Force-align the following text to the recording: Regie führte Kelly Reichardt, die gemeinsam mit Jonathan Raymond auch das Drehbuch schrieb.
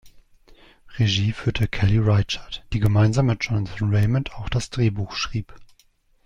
Regie 0.97 1.31
führte 1.31 1.67
Kelly 1.67 1.99
Reichardt, 1.99 2.65
die 2.73 2.79
gemeinsam 2.79 3.27
mit 3.27 3.43
Jonathan 3.45 3.93
Raymond 3.93 4.33
auch 4.33 4.49
das 4.49 4.71
Drehbuch 4.71 5.11
schrieb. 5.13 5.53